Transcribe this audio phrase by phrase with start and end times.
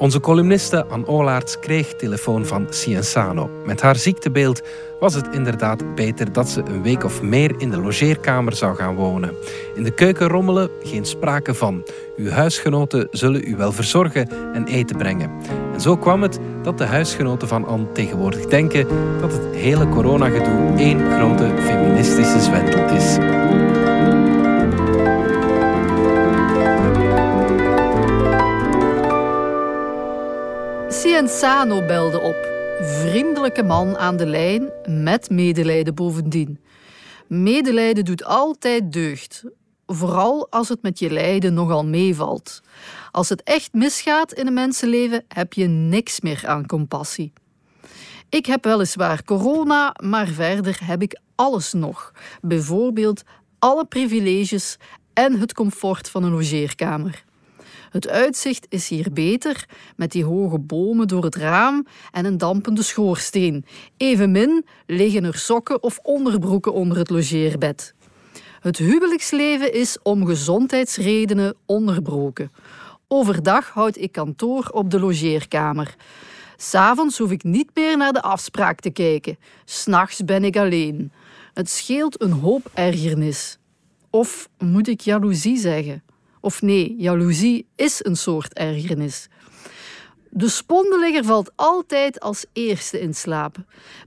[0.00, 3.50] Onze columniste Anne Olaerts kreeg telefoon van Cienzano.
[3.64, 4.62] Met haar ziektebeeld
[5.00, 8.94] was het inderdaad beter dat ze een week of meer in de logeerkamer zou gaan
[8.94, 9.34] wonen.
[9.74, 11.84] In de keuken rommelen, geen sprake van.
[12.16, 15.30] Uw huisgenoten zullen u wel verzorgen en eten brengen.
[15.72, 18.86] En zo kwam het dat de huisgenoten van Anne tegenwoordig denken
[19.20, 23.18] dat het hele coronagedoe één grote feministische zwendel is.
[31.20, 32.48] Cienzano belde op.
[32.80, 36.60] Vriendelijke man aan de lijn, met medelijden bovendien.
[37.26, 39.44] Medelijden doet altijd deugd.
[39.86, 42.60] Vooral als het met je lijden nogal meevalt.
[43.10, 47.32] Als het echt misgaat in een mensenleven, heb je niks meer aan compassie.
[48.28, 52.12] Ik heb weliswaar corona, maar verder heb ik alles nog.
[52.42, 53.22] Bijvoorbeeld
[53.58, 54.76] alle privileges
[55.12, 57.24] en het comfort van een logeerkamer.
[57.90, 62.82] Het uitzicht is hier beter, met die hoge bomen door het raam en een dampende
[62.82, 63.64] schoorsteen.
[63.96, 67.94] Evenmin liggen er sokken of onderbroeken onder het logeerbed.
[68.60, 72.52] Het huwelijksleven is om gezondheidsredenen onderbroken.
[73.08, 75.94] Overdag houd ik kantoor op de logeerkamer.
[76.56, 79.38] S'avonds hoef ik niet meer naar de afspraak te kijken.
[79.64, 81.12] S'nachts ben ik alleen.
[81.54, 83.58] Het scheelt een hoop ergernis.
[84.10, 86.02] Of moet ik jaloezie zeggen?
[86.40, 89.28] Of nee, jaloezie is een soort ergernis.
[90.32, 93.56] De spondenligger valt altijd als eerste in slaap.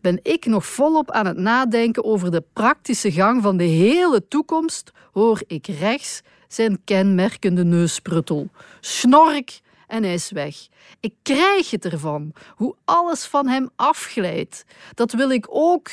[0.00, 4.92] Ben ik nog volop aan het nadenken over de praktische gang van de hele toekomst,
[5.12, 8.48] hoor ik rechts zijn kenmerkende neuspruttel.
[8.80, 10.56] Snork en hij is weg.
[11.00, 14.64] Ik krijg het ervan, hoe alles van hem afglijdt.
[14.94, 15.90] Dat wil ik ook.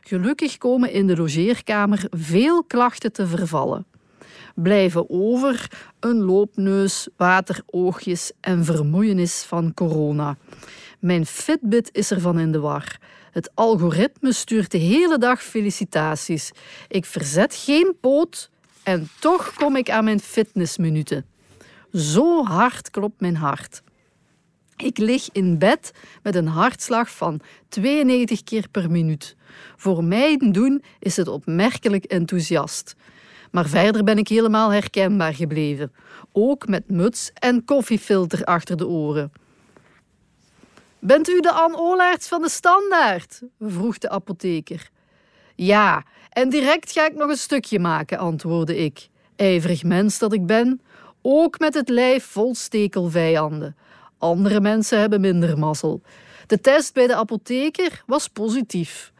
[0.00, 3.86] Gelukkig komen in de logeerkamer veel klachten te vervallen
[4.54, 10.36] blijven over een loopneus, wateroogjes en vermoeienis van corona.
[10.98, 12.98] Mijn Fitbit is ervan in de war.
[13.30, 16.50] Het algoritme stuurt de hele dag felicitaties.
[16.88, 18.50] Ik verzet geen poot
[18.82, 21.26] en toch kom ik aan mijn fitnessminuten.
[21.92, 23.82] Zo hard klopt mijn hart.
[24.76, 25.92] Ik lig in bed
[26.22, 29.36] met een hartslag van 92 keer per minuut.
[29.76, 32.96] Voor mij doen is het opmerkelijk enthousiast.
[33.54, 35.92] Maar verder ben ik helemaal herkenbaar gebleven.
[36.32, 39.32] Ook met muts en koffiefilter achter de oren.
[40.98, 43.42] Bent u de Anne Olaerts van de Standaard?
[43.60, 44.90] vroeg de apotheker.
[45.54, 49.08] Ja, en direct ga ik nog een stukje maken, antwoordde ik.
[49.36, 50.80] Ijverig mens dat ik ben,
[51.22, 53.76] ook met het lijf vol stekelvijanden.
[54.18, 56.02] Andere mensen hebben minder mazzel.
[56.46, 59.12] De test bij de apotheker was positief.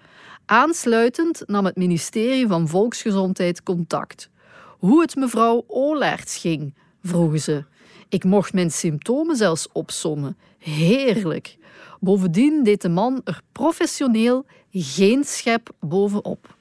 [0.46, 4.30] Aansluitend nam het ministerie van Volksgezondheid contact.
[4.78, 7.64] Hoe het mevrouw Olaerts ging, vroegen ze.
[8.08, 10.36] Ik mocht mijn symptomen zelfs opsommen.
[10.58, 11.56] Heerlijk.
[12.00, 16.56] Bovendien deed de man er professioneel geen schep bovenop.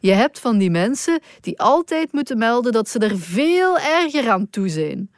[0.00, 4.50] Je hebt van die mensen die altijd moeten melden dat ze er veel erger aan
[4.50, 5.10] toe zijn.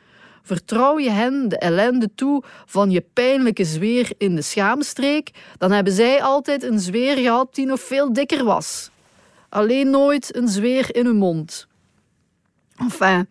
[0.50, 5.92] Vertrouw je hen de ellende toe van je pijnlijke zweer in de schaamstreek, dan hebben
[5.92, 8.90] zij altijd een zweer gehad die nog veel dikker was.
[9.48, 11.66] Alleen nooit een zweer in hun mond.
[12.76, 13.28] Enfin,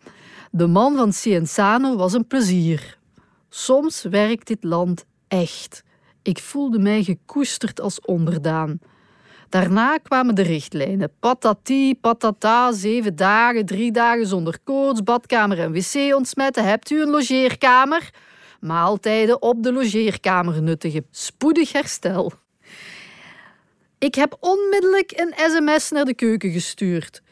[0.50, 2.98] de man van Cienzano was een plezier.
[3.48, 5.82] Soms werkt dit land echt.
[6.22, 8.78] Ik voelde mij gekoesterd als onderdaan.
[9.50, 11.12] Daarna kwamen de richtlijnen.
[11.20, 16.64] Patati, patata, zeven dagen, drie dagen zonder koorts, badkamer en wc ontsmetten.
[16.64, 18.10] Hebt u een logeerkamer?
[18.60, 21.06] Maaltijden op de logeerkamer nuttigen.
[21.10, 22.32] Spoedig herstel.
[23.98, 27.22] Ik heb onmiddellijk een sms naar de keuken gestuurd.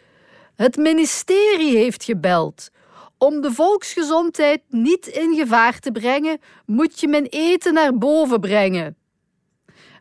[0.56, 2.71] Het ministerie heeft gebeld.
[3.19, 8.97] Om de volksgezondheid niet in gevaar te brengen, moet je mijn eten naar boven brengen.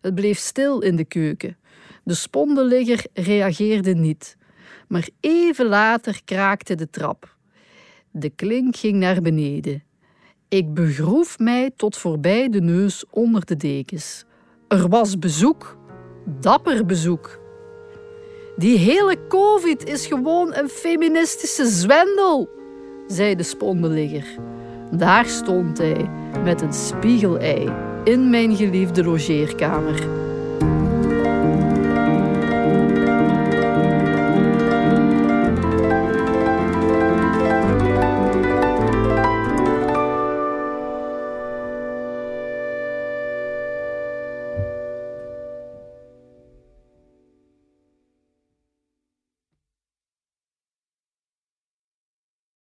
[0.01, 1.57] Het bleef stil in de keuken.
[2.07, 4.37] De spondenligger reageerde niet.
[4.87, 7.35] Maar even later kraakte de trap.
[8.11, 9.83] De klink ging naar beneden.
[10.47, 14.25] Ik begroef mij tot voorbij de neus onder de dekens.
[14.67, 15.77] Er was bezoek,
[16.39, 17.39] dapper bezoek.
[18.57, 22.49] Die hele COVID is gewoon een feministische zwendel,
[23.07, 24.27] zei de spondenligger.
[24.91, 26.09] Daar stond hij
[26.43, 30.35] met een spiegelei in mijn geliefde logeerkamer.